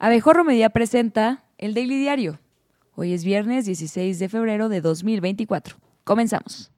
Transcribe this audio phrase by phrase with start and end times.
[0.00, 2.38] Abejorro Media presenta el Daily Diario.
[2.94, 5.76] Hoy es viernes 16 de febrero de 2024.
[6.04, 6.70] Comenzamos.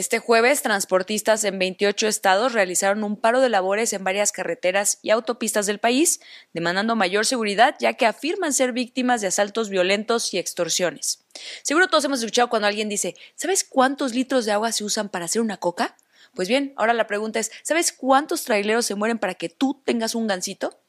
[0.00, 5.10] Este jueves, transportistas en 28 estados realizaron un paro de labores en varias carreteras y
[5.10, 6.22] autopistas del país,
[6.54, 11.26] demandando mayor seguridad, ya que afirman ser víctimas de asaltos violentos y extorsiones.
[11.62, 15.26] Seguro todos hemos escuchado cuando alguien dice, ¿sabes cuántos litros de agua se usan para
[15.26, 15.94] hacer una coca?
[16.34, 20.14] Pues bien, ahora la pregunta es, ¿sabes cuántos traileros se mueren para que tú tengas
[20.14, 20.80] un gancito?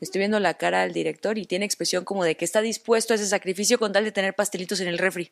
[0.00, 3.16] Estoy viendo la cara al director y tiene expresión como de que está dispuesto a
[3.16, 5.30] ese sacrificio con tal de tener pastelitos en el refri.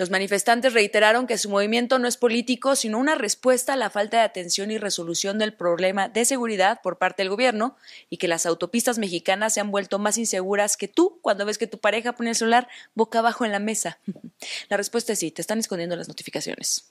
[0.00, 4.16] Los manifestantes reiteraron que su movimiento no es político, sino una respuesta a la falta
[4.16, 7.76] de atención y resolución del problema de seguridad por parte del gobierno
[8.08, 11.66] y que las autopistas mexicanas se han vuelto más inseguras que tú cuando ves que
[11.66, 13.98] tu pareja pone el celular boca abajo en la mesa.
[14.70, 16.90] La respuesta es sí, te están escondiendo las notificaciones.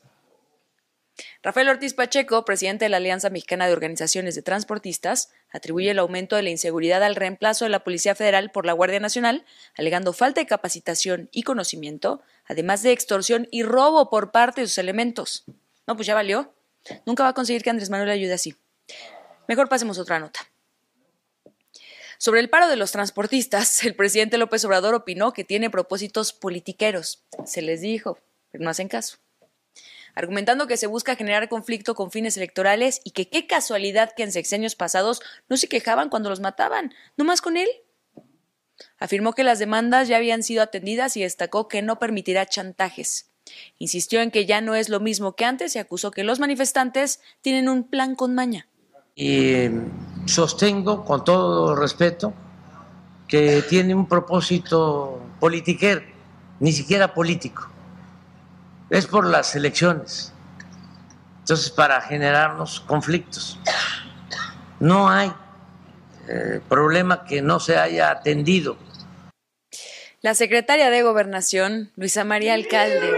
[1.41, 6.35] Rafael Ortiz Pacheco, presidente de la Alianza Mexicana de Organizaciones de Transportistas, atribuye el aumento
[6.35, 9.45] de la inseguridad al reemplazo de la Policía Federal por la Guardia Nacional,
[9.77, 14.79] alegando falta de capacitación y conocimiento, además de extorsión y robo por parte de sus
[14.79, 15.45] elementos.
[15.87, 16.53] No, pues ya valió.
[17.05, 18.57] Nunca va a conseguir que Andrés Manuel ayude así.
[19.47, 20.41] Mejor pasemos otra nota.
[22.17, 27.23] Sobre el paro de los transportistas, el presidente López Obrador opinó que tiene propósitos politiqueros.
[27.45, 28.19] Se les dijo,
[28.51, 29.19] pero no hacen caso
[30.19, 34.33] argumentando que se busca generar conflicto con fines electorales y que qué casualidad que en
[34.33, 37.69] sexenios pasados no se quejaban cuando los mataban, no más con él.
[38.97, 43.31] Afirmó que las demandas ya habían sido atendidas y destacó que no permitirá chantajes.
[43.77, 47.21] Insistió en que ya no es lo mismo que antes y acusó que los manifestantes
[47.41, 48.67] tienen un plan con maña.
[49.15, 49.69] Y
[50.25, 52.33] sostengo con todo respeto
[53.25, 56.01] que tiene un propósito politiquero,
[56.59, 57.69] ni siquiera político
[58.89, 60.33] es por las elecciones.
[61.39, 63.59] Entonces, para generarnos conflictos.
[64.79, 65.31] No hay
[66.27, 68.77] eh, problema que no se haya atendido.
[70.21, 73.13] La secretaria de Gobernación, Luisa María Alcalde,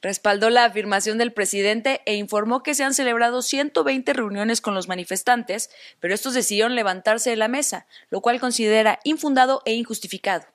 [0.00, 4.86] respaldó la afirmación del presidente e informó que se han celebrado 120 reuniones con los
[4.86, 10.46] manifestantes, pero estos decidieron levantarse de la mesa, lo cual considera infundado e injustificado.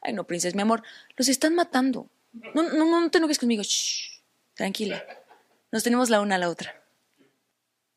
[0.00, 0.82] Ay, no, princesa, mi amor,
[1.16, 2.08] los están matando.
[2.32, 3.62] No, no, no te enojes conmigo.
[4.54, 5.02] tranquila.
[5.72, 6.74] Nos tenemos la una a la otra.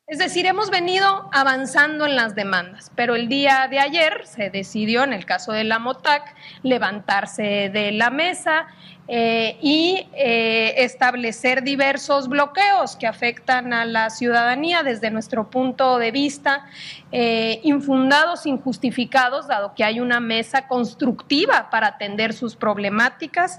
[0.06, 5.02] Es decir, hemos venido avanzando en las demandas, pero el día de ayer se decidió,
[5.02, 8.66] en el caso de la MOTAC, levantarse de la mesa
[9.08, 16.10] eh, y eh, establecer diversos bloqueos que afectan a la ciudadanía desde nuestro punto de
[16.10, 16.66] vista,
[17.10, 23.58] eh, infundados, injustificados, dado que hay una mesa constructiva para atender sus problemáticas,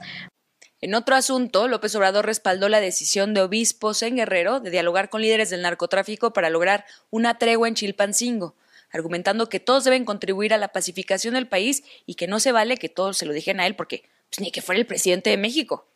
[0.86, 5.24] en otro asunto, López Obrador respaldó la decisión de obispos en Guerrero de dialogar con
[5.24, 8.56] líderes del narcotráfico para lograr una tregua en Chilpancingo,
[8.92, 12.78] argumentando que todos deben contribuir a la pacificación del país y que no se vale
[12.78, 15.38] que todos se lo dejen a él porque pues, ni que fuera el presidente de
[15.38, 15.88] México.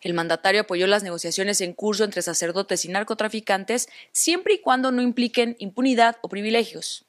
[0.00, 5.00] El mandatario apoyó las negociaciones en curso entre sacerdotes y narcotraficantes siempre y cuando no
[5.00, 7.04] impliquen impunidad o privilegios.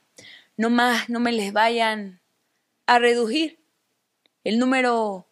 [0.58, 2.22] No más, no me les vayan
[2.86, 3.58] a reducir
[4.44, 5.28] el número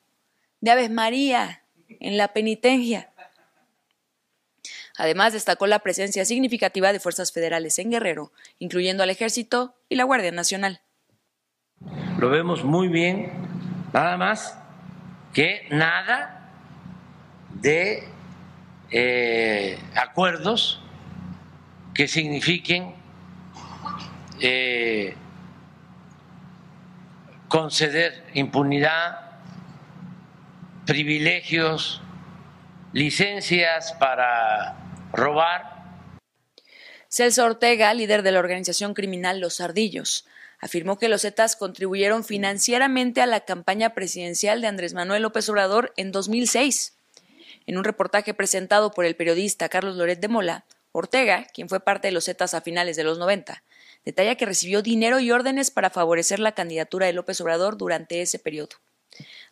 [0.63, 1.61] de Aves María
[1.99, 3.11] en la penitencia.
[4.97, 10.05] Además, destacó la presencia significativa de fuerzas federales en Guerrero, incluyendo al Ejército y la
[10.05, 10.79] Guardia Nacional.
[12.17, 13.33] Lo vemos muy bien,
[13.91, 14.57] nada más
[15.33, 16.49] que nada
[17.55, 18.07] de
[18.89, 20.81] eh, acuerdos
[21.93, 22.95] que signifiquen
[24.39, 25.13] eh,
[27.49, 29.22] conceder impunidad
[30.93, 32.03] privilegios,
[32.91, 35.97] licencias para robar.
[37.09, 40.27] Celso Ortega, líder de la organización criminal Los Ardillos,
[40.59, 45.93] afirmó que los Zetas contribuyeron financieramente a la campaña presidencial de Andrés Manuel López Obrador
[45.97, 46.93] en 2006.
[47.65, 52.09] En un reportaje presentado por el periodista Carlos Loret de Mola, Ortega, quien fue parte
[52.09, 53.63] de los Zetas a finales de los 90,
[54.05, 58.37] detalla que recibió dinero y órdenes para favorecer la candidatura de López Obrador durante ese
[58.37, 58.75] periodo.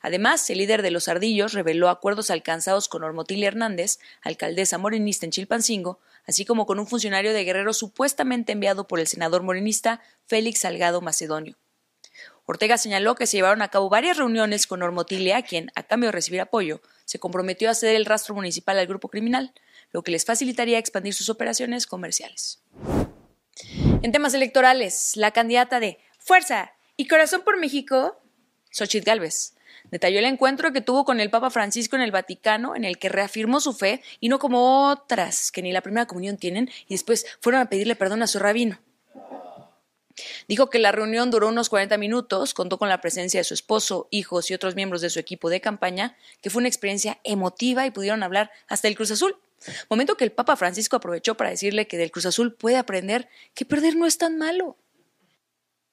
[0.01, 5.31] Además, el líder de los ardillos reveló acuerdos alcanzados con Ormotilia Hernández, alcaldesa morenista en
[5.31, 10.59] Chilpancingo, así como con un funcionario de Guerrero supuestamente enviado por el senador morenista Félix
[10.59, 11.57] Salgado Macedonio.
[12.45, 16.13] Ortega señaló que se llevaron a cabo varias reuniones con Ormotilia, quien, a cambio de
[16.13, 19.53] recibir apoyo, se comprometió a ceder el rastro municipal al grupo criminal,
[19.91, 22.61] lo que les facilitaría expandir sus operaciones comerciales.
[24.01, 28.19] En temas electorales, la candidata de Fuerza y Corazón por México,
[28.71, 29.55] Xochitl Gálvez,
[29.89, 33.09] detalló el encuentro que tuvo con el Papa Francisco en el Vaticano, en el que
[33.09, 37.25] reafirmó su fe y no como otras que ni la primera comunión tienen y después
[37.39, 38.79] fueron a pedirle perdón a su rabino.
[40.47, 44.07] Dijo que la reunión duró unos 40 minutos, contó con la presencia de su esposo,
[44.11, 47.91] hijos y otros miembros de su equipo de campaña, que fue una experiencia emotiva y
[47.91, 49.37] pudieron hablar hasta el Cruz Azul.
[49.89, 53.65] Momento que el Papa Francisco aprovechó para decirle que del Cruz Azul puede aprender que
[53.65, 54.75] perder no es tan malo.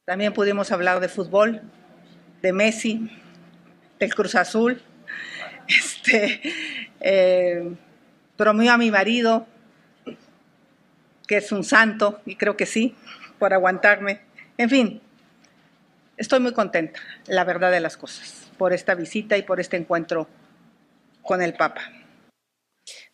[0.05, 1.63] También pudimos hablar de fútbol,
[2.41, 3.11] de Messi,
[3.99, 4.83] del Cruz Azul.
[5.69, 6.41] Este,
[7.01, 7.77] eh,
[8.39, 9.47] a mi marido,
[11.27, 12.95] que es un santo, y creo que sí,
[13.39, 14.23] por aguantarme.
[14.57, 15.03] En fin,
[16.17, 20.27] estoy muy contenta, la verdad de las cosas, por esta visita y por este encuentro
[21.21, 21.93] con el Papa.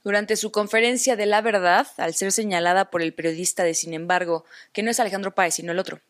[0.04, 4.44] Durante su conferencia de la verdad, al ser señalada por el periodista de Sin embargo,
[4.72, 6.00] que no es Alejandro Páez, sino el otro,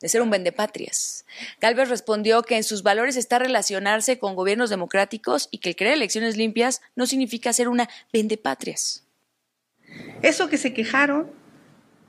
[0.00, 1.24] de ser un vendepatrias.
[1.60, 5.94] Galvez respondió que en sus valores está relacionarse con gobiernos democráticos y que el crear
[5.94, 9.04] elecciones limpias no significa ser una vendepatrias.
[10.22, 11.30] Eso que se quejaron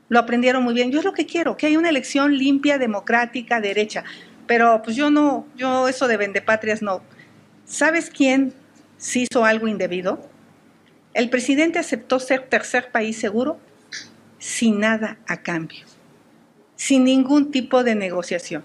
[0.10, 0.92] lo aprendieron muy bien.
[0.92, 4.04] Yo es lo que quiero, que haya una elección limpia, democrática, derecha.
[4.48, 7.02] Pero pues yo no, yo eso de vendepatrias no.
[7.66, 8.54] ¿Sabes quién
[8.98, 10.28] se hizo algo indebido?
[11.14, 13.60] El presidente aceptó ser tercer país seguro
[14.40, 15.86] sin nada a cambio,
[16.80, 18.64] sin ningún tipo de negociación,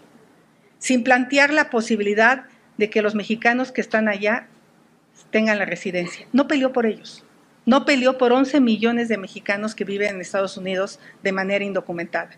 [0.79, 2.45] sin plantear la posibilidad
[2.77, 4.47] de que los mexicanos que están allá
[5.33, 6.29] tengan la residencia.
[6.33, 7.25] No peleó por ellos.
[7.67, 12.31] No peleó por 11 millones de mexicanos que viven en Estados Unidos de manera indocumentada.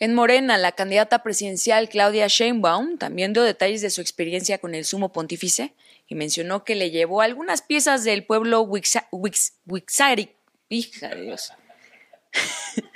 [0.00, 4.84] En Morena, la candidata presidencial Claudia Sheinbaum también dio detalles de su experiencia con el
[4.84, 5.74] sumo pontífice
[6.08, 10.32] y mencionó que le llevó algunas piezas del pueblo Wixárica,
[10.68, 11.52] hija de Dios,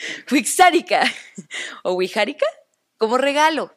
[0.30, 1.02] Wixárica
[1.82, 2.46] o Wijárica
[2.98, 3.74] como regalo.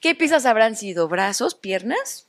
[0.00, 1.08] ¿Qué piezas habrán sido?
[1.08, 1.54] ¿Brazos?
[1.54, 2.28] ¿Piernas?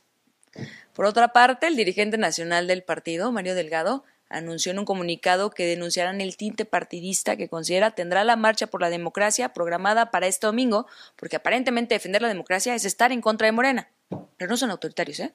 [0.94, 5.66] Por otra parte, el dirigente nacional del partido, Mario Delgado, anunció en un comunicado que
[5.66, 10.46] denunciarán el tinte partidista que considera tendrá la marcha por la democracia programada para este
[10.46, 10.86] domingo,
[11.16, 13.88] porque aparentemente defender la democracia es estar en contra de Morena.
[14.36, 15.32] Pero no son autoritarios, ¿eh?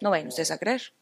[0.00, 0.92] No vayan ustedes a creer.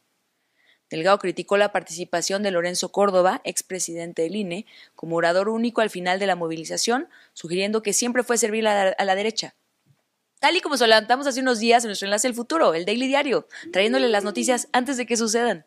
[0.92, 6.18] Delgado criticó la participación de Lorenzo Córdoba, expresidente del INE, como orador único al final
[6.18, 9.54] de la movilización, sugiriendo que siempre fue servir a la, derecha.
[10.38, 13.06] Tal y como se levantamos hace unos días en nuestro enlace El Futuro, el Daily
[13.06, 15.64] Diario, trayéndole las noticias antes de que sucedan.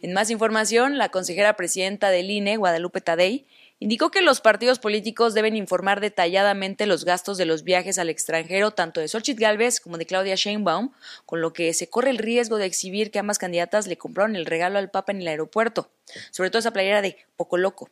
[0.00, 3.46] En más información, la consejera presidenta del INE, Guadalupe Tadei,
[3.82, 8.70] indicó que los partidos políticos deben informar detalladamente los gastos de los viajes al extranjero
[8.70, 10.92] tanto de Xochitl Gálvez como de Claudia Sheinbaum,
[11.26, 14.46] con lo que se corre el riesgo de exhibir que ambas candidatas le compraron el
[14.46, 15.90] regalo al Papa en el aeropuerto,
[16.30, 17.90] sobre todo esa playera de poco loco.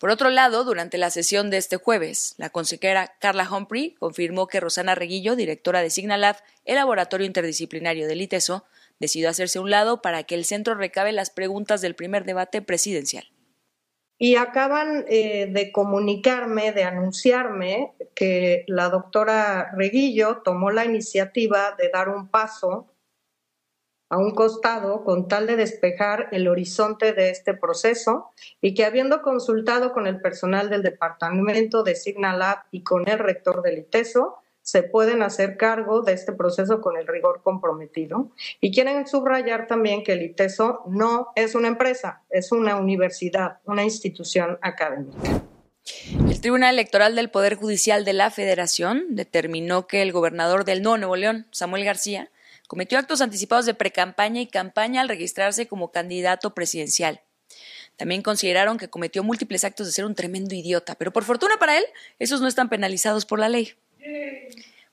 [0.00, 4.58] Por otro lado, durante la sesión de este jueves, la consejera Carla Humphrey confirmó que
[4.58, 8.66] Rosana Reguillo, directora de Signalab, el laboratorio interdisciplinario del ITESO,
[8.98, 12.62] decidió hacerse a un lado para que el centro recabe las preguntas del primer debate
[12.62, 13.30] presidencial.
[14.16, 21.88] Y acaban eh, de comunicarme, de anunciarme que la doctora Reguillo tomó la iniciativa de
[21.88, 22.94] dar un paso
[24.10, 28.30] a un costado con tal de despejar el horizonte de este proceso
[28.60, 33.62] y que habiendo consultado con el personal del departamento de Signalab y con el rector
[33.62, 38.30] del ITESO, se pueden hacer cargo de este proceso con el rigor comprometido.
[38.60, 43.84] Y quieren subrayar también que el ITESO no es una empresa, es una universidad, una
[43.84, 45.42] institución académica.
[46.18, 51.14] El Tribunal Electoral del Poder Judicial de la Federación determinó que el gobernador del Nuevo
[51.14, 52.30] León, Samuel García,
[52.66, 57.20] cometió actos anticipados de precampaña y campaña al registrarse como candidato presidencial.
[57.96, 61.76] También consideraron que cometió múltiples actos de ser un tremendo idiota, pero por fortuna para
[61.76, 61.84] él,
[62.18, 63.74] esos no están penalizados por la ley.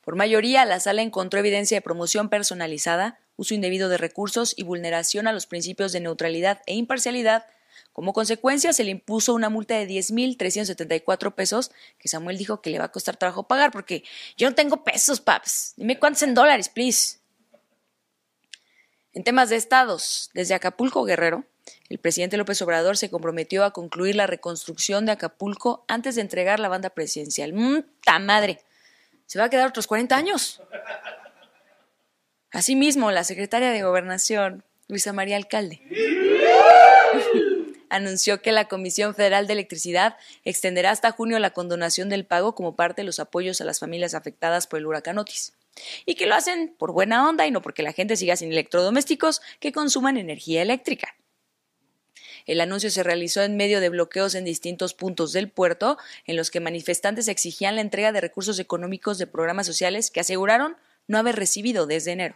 [0.03, 5.27] Por mayoría, la sala encontró evidencia de promoción personalizada, uso indebido de recursos y vulneración
[5.27, 7.46] a los principios de neutralidad e imparcialidad.
[7.94, 12.80] Como consecuencia, se le impuso una multa de 10.374 pesos que Samuel dijo que le
[12.80, 14.03] va a costar trabajo pagar porque
[14.38, 15.74] yo no tengo pesos, paps.
[15.77, 17.20] Dime cuántos en dólares, please.
[19.13, 21.46] En temas de estados, desde Acapulco Guerrero,
[21.89, 26.60] el presidente López Obrador se comprometió a concluir la reconstrucción de Acapulco antes de entregar
[26.60, 27.53] la banda presidencial.
[27.53, 28.62] ¡Muta madre!
[29.32, 30.62] Se va a quedar otros 40 años.
[32.52, 35.80] Asimismo, la secretaria de Gobernación, Luisa María Alcalde,
[37.90, 42.76] anunció que la Comisión Federal de Electricidad extenderá hasta junio la condonación del pago como
[42.76, 45.54] parte de los apoyos a las familias afectadas por el huracán Otis.
[46.06, 49.42] Y que lo hacen por buena onda y no porque la gente siga sin electrodomésticos
[49.62, 51.16] que consuman energía eléctrica.
[52.46, 56.52] El anuncio se realizó en medio de bloqueos en distintos puntos del puerto, en los
[56.52, 61.36] que manifestantes exigían la entrega de recursos económicos de programas sociales que aseguraron no haber
[61.36, 62.36] recibido desde enero.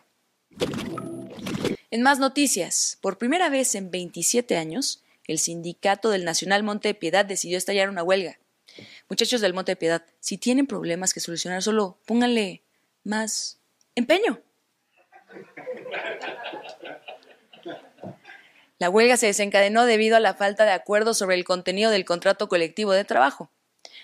[1.92, 6.94] En más noticias, por primera vez en 27 años, el sindicato del Nacional Monte de
[6.94, 8.38] Piedad decidió estallar una huelga.
[9.10, 12.64] Muchachos del Monte de Piedad, si tienen problemas que solucionar, solo pónganle
[13.04, 13.60] más
[13.96, 14.42] empeño.
[18.77, 22.50] La huelga se desencadenó debido a la falta de acuerdo sobre el contenido del contrato
[22.50, 23.50] colectivo de trabajo.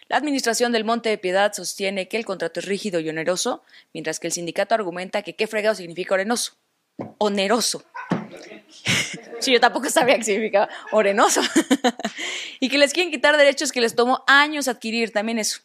[0.07, 3.63] La administración del Monte de Piedad sostiene que el contrato es rígido y oneroso,
[3.93, 6.53] mientras que el sindicato argumenta que qué fregado significa oneroso.
[7.17, 7.83] Oneroso.
[9.39, 11.41] sí, yo tampoco sabía qué significaba orenoso.
[12.59, 15.61] y que les quieren quitar derechos que les tomó años adquirir, también eso.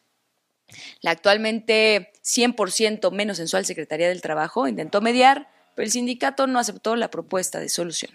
[1.01, 6.97] La actualmente 100% menos sensual Secretaría del Trabajo intentó mediar, pero el sindicato no aceptó
[6.97, 8.13] la propuesta de solución.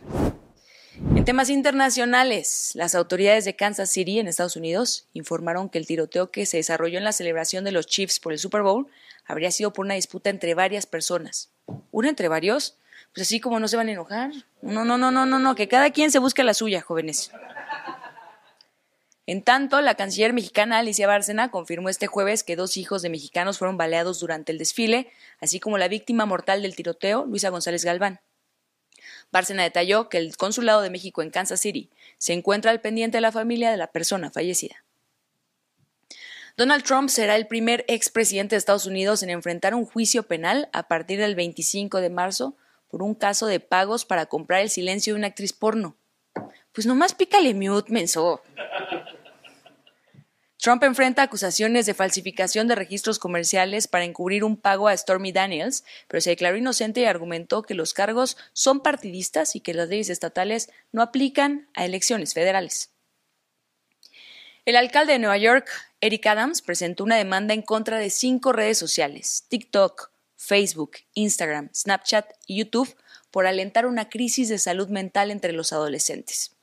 [0.98, 6.32] En temas internacionales, las autoridades de Kansas City, en Estados Unidos, informaron que el tiroteo
[6.32, 8.88] que se desarrolló en la celebración de los Chiefs por el Super Bowl
[9.26, 11.50] habría sido por una disputa entre varias personas.
[11.92, 12.78] ¿Una entre varios?
[13.14, 14.32] Pues así como no se van a enojar.
[14.62, 17.32] No, no, no, no, no, no, que cada quien se busque la suya, jóvenes.
[19.28, 23.60] En tanto, la canciller mexicana Alicia Bárcena confirmó este jueves que dos hijos de mexicanos
[23.60, 28.20] fueron baleados durante el desfile, así como la víctima mortal del tiroteo, Luisa González Galván.
[29.32, 33.22] Bárcena detalló que el Consulado de México en Kansas City se encuentra al pendiente de
[33.22, 34.84] la familia de la persona fallecida.
[36.58, 40.88] Donald Trump será el primer expresidente de Estados Unidos en enfrentar un juicio penal a
[40.88, 42.56] partir del 25 de marzo
[42.90, 45.96] por un caso de pagos para comprar el silencio de una actriz porno.
[46.74, 48.42] Pues nomás pícale mute, menso.
[50.62, 55.84] Trump enfrenta acusaciones de falsificación de registros comerciales para encubrir un pago a Stormy Daniels,
[56.08, 60.12] pero se declaró inocente y argumentó que los cargos son partidistas y que las leyes
[60.12, 62.92] estatales no aplican a elecciones federales.
[64.66, 65.68] El alcalde de Nueva York,
[66.00, 72.34] Eric Adams, presentó una demanda en contra de cinco redes sociales, TikTok, Facebook, Instagram, Snapchat
[72.46, 72.96] y YouTube,
[73.32, 76.56] por alentar una crisis de salud mental entre los adolescentes.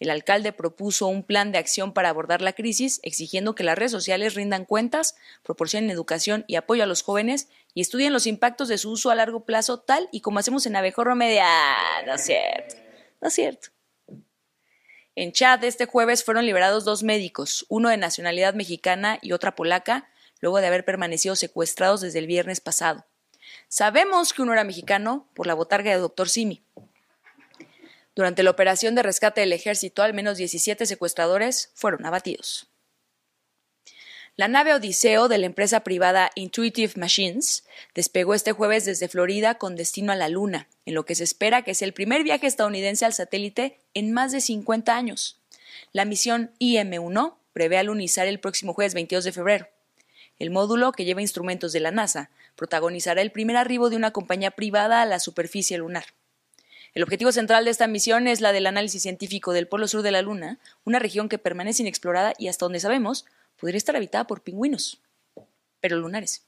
[0.00, 3.92] El alcalde propuso un plan de acción para abordar la crisis, exigiendo que las redes
[3.92, 8.78] sociales rindan cuentas, proporcionen educación y apoyo a los jóvenes y estudien los impactos de
[8.78, 11.46] su uso a largo plazo, tal y como hacemos en Abejorro Media.
[12.06, 12.74] No es cierto.
[13.20, 13.68] No es cierto.
[15.16, 20.08] En Chad este jueves fueron liberados dos médicos, uno de nacionalidad mexicana y otra polaca,
[20.40, 23.06] luego de haber permanecido secuestrados desde el viernes pasado.
[23.68, 26.64] Sabemos que uno era mexicano por la botarga de doctor Simi.
[28.14, 32.68] Durante la operación de rescate del ejército, al menos 17 secuestradores fueron abatidos.
[34.36, 39.76] La nave Odiseo de la empresa privada Intuitive Machines despegó este jueves desde Florida con
[39.76, 43.04] destino a la Luna, en lo que se espera que sea el primer viaje estadounidense
[43.04, 45.38] al satélite en más de 50 años.
[45.92, 49.68] La misión IM-1 prevé alunizar el próximo jueves 22 de febrero.
[50.40, 54.50] El módulo, que lleva instrumentos de la NASA, protagonizará el primer arribo de una compañía
[54.50, 56.06] privada a la superficie lunar.
[56.94, 60.12] El objetivo central de esta misión es la del análisis científico del polo sur de
[60.12, 63.26] la Luna, una región que permanece inexplorada y hasta donde sabemos
[63.58, 65.00] podría estar habitada por pingüinos,
[65.80, 66.44] pero lunares.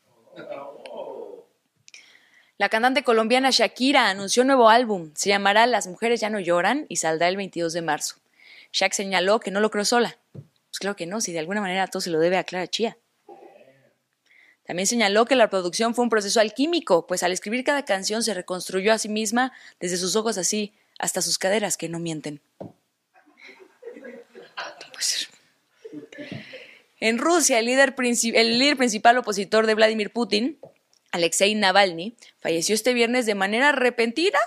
[2.58, 6.86] La cantante colombiana Shakira anunció un nuevo álbum, se llamará Las mujeres ya no lloran
[6.88, 8.16] y saldrá el 22 de marzo.
[8.72, 10.16] Shak señaló que no lo creó sola.
[10.32, 12.96] Pues claro que no, si de alguna manera todo se lo debe a Clara Chía.
[14.66, 18.34] También señaló que la producción fue un proceso alquímico, pues al escribir cada canción se
[18.34, 22.40] reconstruyó a sí misma desde sus ojos así hasta sus caderas que no mienten.
[26.98, 30.58] En Rusia, el líder, principal opositor de Vladimir Putin,
[31.12, 34.38] Alexei Navalny, falleció este viernes de manera repentina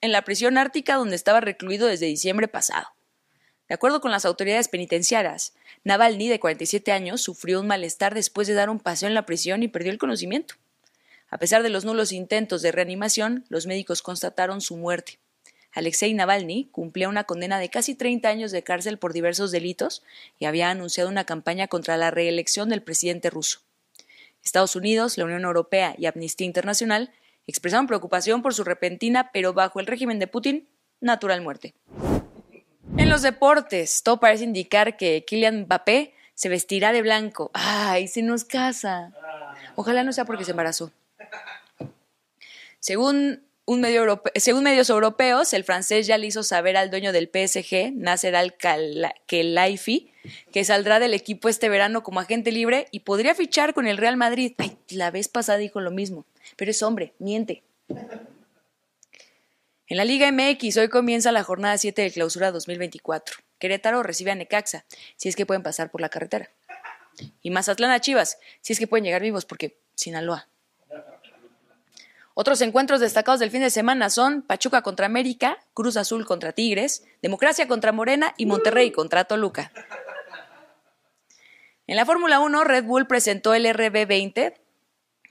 [0.00, 2.95] en la prisión ártica donde estaba recluido desde diciembre pasado.
[3.68, 8.54] De acuerdo con las autoridades penitenciarias, Navalny, de 47 años, sufrió un malestar después de
[8.54, 10.54] dar un paseo en la prisión y perdió el conocimiento.
[11.28, 15.18] A pesar de los nulos intentos de reanimación, los médicos constataron su muerte.
[15.72, 20.02] Alexei Navalny cumplía una condena de casi 30 años de cárcel por diversos delitos
[20.38, 23.60] y había anunciado una campaña contra la reelección del presidente ruso.
[24.42, 27.12] Estados Unidos, la Unión Europea y Amnistía Internacional
[27.46, 30.68] expresaron preocupación por su repentina, pero bajo el régimen de Putin,
[31.00, 31.74] natural muerte.
[32.98, 37.50] En los deportes, todo parece indicar que Kylian Mbappé se vestirá de blanco.
[37.52, 39.12] ¡Ay, se nos casa!
[39.74, 40.92] Ojalá no sea porque se embarazó.
[42.80, 47.28] Según, un medio según medios europeos, el francés ya le hizo saber al dueño del
[47.28, 50.10] PSG, Nasser Al-Khelaifi,
[50.52, 54.16] que saldrá del equipo este verano como agente libre y podría fichar con el Real
[54.16, 54.54] Madrid.
[54.58, 56.24] Ay, la vez pasada dijo lo mismo,
[56.56, 57.62] pero es hombre, miente.
[59.88, 63.36] En la Liga MX hoy comienza la jornada 7 de clausura 2024.
[63.60, 64.84] Querétaro recibe a Necaxa,
[65.16, 66.50] si es que pueden pasar por la carretera.
[67.40, 70.48] Y Mazatlán a Chivas, si es que pueden llegar vivos, porque Sinaloa.
[72.34, 77.04] Otros encuentros destacados del fin de semana son Pachuca contra América, Cruz Azul contra Tigres,
[77.22, 79.70] Democracia contra Morena y Monterrey contra Toluca.
[81.86, 84.54] En la Fórmula 1, Red Bull presentó el RB20,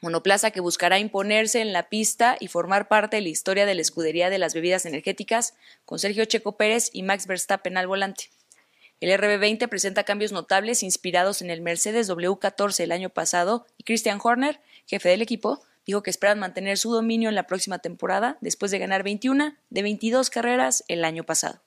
[0.05, 3.81] monoplaza que buscará imponerse en la pista y formar parte de la historia de la
[3.81, 8.29] escudería de las bebidas energéticas, con Sergio Checo Pérez y Max Verstappen al volante.
[9.01, 14.19] El RB20 presenta cambios notables inspirados en el Mercedes W14 el año pasado y Christian
[14.23, 18.69] Horner, jefe del equipo, dijo que esperan mantener su dominio en la próxima temporada después
[18.69, 21.61] de ganar 21 de 22 carreras el año pasado.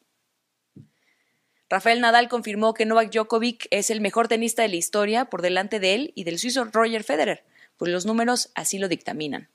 [1.68, 5.80] Rafael Nadal confirmó que Novak Djokovic es el mejor tenista de la historia por delante
[5.80, 7.44] de él y del suizo Roger Federer,
[7.78, 9.48] pues los números así lo dictaminan.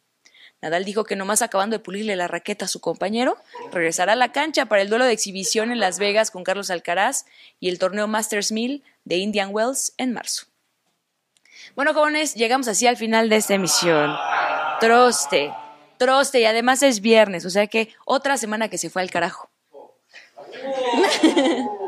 [0.63, 3.37] Nadal dijo que nomás acabando de pulirle la raqueta a su compañero,
[3.73, 7.25] regresará a la cancha para el duelo de exhibición en Las Vegas con Carlos Alcaraz
[7.59, 10.45] y el torneo Masters 1000 de Indian Wells en marzo.
[11.75, 14.15] Bueno, jóvenes, llegamos así al final de esta emisión.
[14.79, 15.53] Troste,
[15.97, 19.49] troste, y además es viernes, o sea que otra semana que se fue al carajo.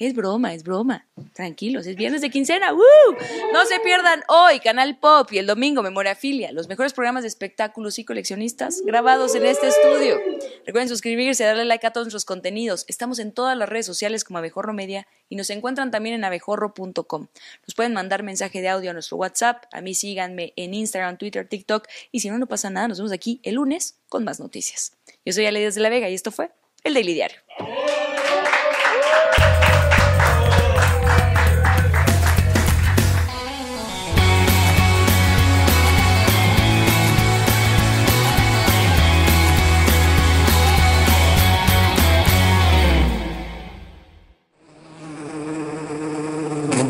[0.00, 1.06] Es broma, es broma.
[1.34, 2.72] Tranquilos, es viernes de quincena.
[2.72, 7.28] No se pierdan hoy Canal Pop y el domingo Memoria Filia, los mejores programas de
[7.28, 10.18] espectáculos y coleccionistas grabados en este estudio.
[10.64, 12.86] Recuerden suscribirse, darle like a todos nuestros contenidos.
[12.88, 17.26] Estamos en todas las redes sociales como Abejorro Media y nos encuentran también en abejorro.com.
[17.66, 19.64] Nos pueden mandar mensaje de audio a nuestro WhatsApp.
[19.70, 21.86] A mí síganme en Instagram, Twitter, TikTok.
[22.10, 22.88] Y si no, no pasa nada.
[22.88, 24.96] Nos vemos aquí el lunes con más noticias.
[25.26, 26.50] Yo soy Ale de la Vega y esto fue
[26.84, 27.36] el Daily Diario.